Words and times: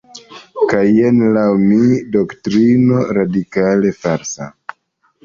Kaj 0.71 0.79
jen, 0.99 1.19
laŭ 1.35 1.43
mi, 1.65 1.77
doktrino 2.15 3.03
radikale 3.19 3.93
falsa"". 3.99 4.49